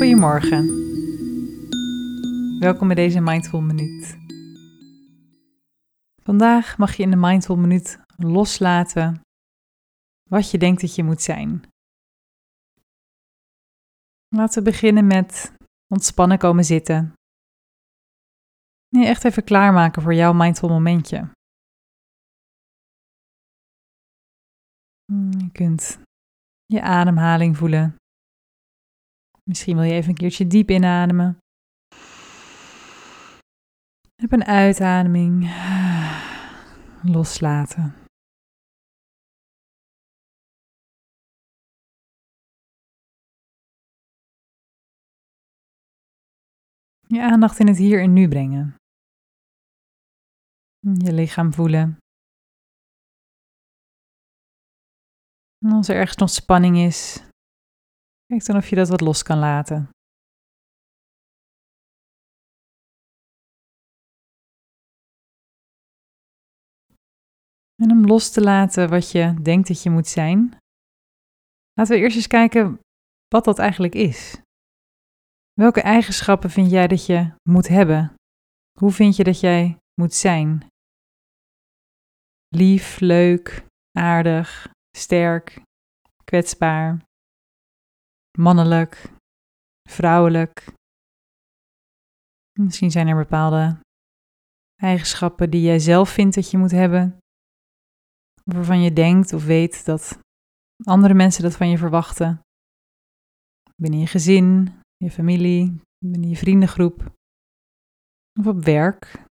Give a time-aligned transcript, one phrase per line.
[0.00, 0.66] Goedemorgen.
[2.58, 4.18] Welkom bij deze Mindful Minuut.
[6.22, 9.20] Vandaag mag je in de Mindful Minuut loslaten
[10.30, 11.62] wat je denkt dat je moet zijn.
[14.28, 15.52] Laten we beginnen met
[15.88, 17.12] ontspannen komen zitten.
[18.88, 21.30] Je echt even klaarmaken voor jouw mindful momentje.
[25.38, 25.98] Je kunt
[26.66, 27.99] je ademhaling voelen.
[29.50, 31.38] Misschien wil je even een keertje diep inademen.
[34.22, 35.42] Heb een uitademing.
[37.14, 37.94] Loslaten.
[47.06, 48.74] Je aandacht in het hier en nu brengen.
[50.78, 51.96] Je lichaam voelen.
[55.64, 57.29] En als er ergens nog spanning is,
[58.30, 59.88] kijk dan of je dat wat los kan laten.
[67.82, 70.56] En om los te laten wat je denkt dat je moet zijn,
[71.72, 72.80] laten we eerst eens kijken
[73.28, 74.40] wat dat eigenlijk is.
[75.52, 78.14] Welke eigenschappen vind jij dat je moet hebben?
[78.78, 80.66] Hoe vind je dat jij moet zijn?
[82.48, 85.62] Lief, leuk, aardig, sterk,
[86.24, 87.08] kwetsbaar,
[88.38, 89.12] mannelijk,
[89.88, 90.72] vrouwelijk.
[92.60, 93.80] Misschien zijn er bepaalde
[94.82, 97.18] eigenschappen die jij zelf vindt dat je moet hebben,
[98.44, 100.18] waarvan je denkt of weet dat
[100.84, 102.40] andere mensen dat van je verwachten.
[103.76, 107.18] Binnen je gezin, je familie, binnen je vriendengroep
[108.38, 109.28] of op werk.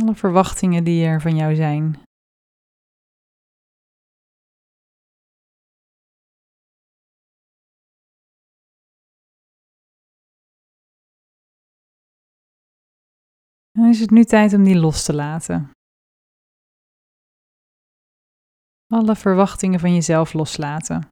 [0.00, 2.02] Alle verwachtingen die er van jou zijn.
[13.72, 15.70] Dan is het nu tijd om die los te laten.
[18.86, 21.08] Alle verwachtingen van jezelf loslaten.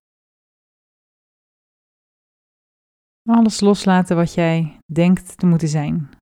[3.29, 6.20] Alles loslaten wat jij denkt te moeten zijn.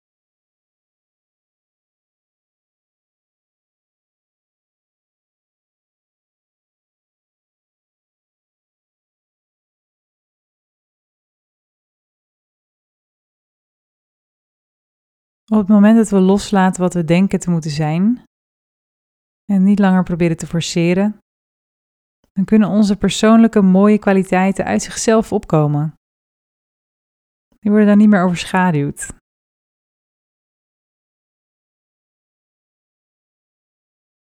[15.51, 18.23] Op het moment dat we loslaten wat we denken te moeten zijn
[19.45, 21.17] en niet langer proberen te forceren,
[22.31, 25.94] dan kunnen onze persoonlijke mooie kwaliteiten uit zichzelf opkomen.
[27.59, 29.13] Die worden dan niet meer overschaduwd.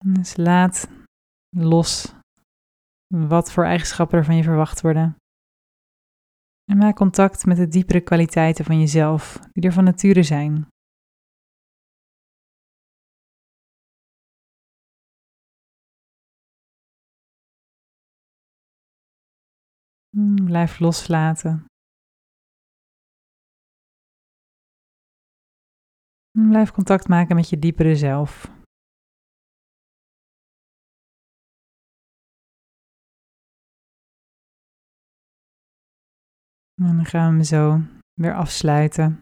[0.06, 0.90] Dus laat
[1.58, 2.16] los
[3.08, 5.16] wat voor eigenschappen er van je verwacht worden.
[6.72, 10.74] En maak contact met de diepere kwaliteiten van jezelf, die er van nature zijn.
[20.46, 21.66] Blijf loslaten.
[26.32, 28.54] Hmm, blijf contact maken met je diepere zelf.
[36.82, 37.80] En dan gaan we hem zo
[38.14, 39.22] weer afsluiten.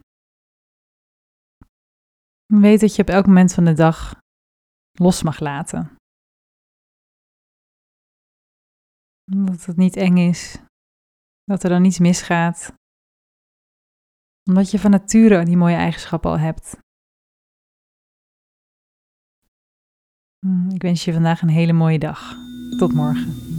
[2.46, 4.20] Weet dat je op elk moment van de dag
[4.92, 5.96] los mag laten.
[9.24, 10.58] Dat het niet eng is,
[11.44, 12.74] dat er dan niets misgaat.
[14.50, 16.78] Omdat je van nature die mooie eigenschappen al hebt.
[20.40, 22.36] Hmm, ik wens je vandaag een hele mooie dag.
[22.78, 23.53] Tot morgen.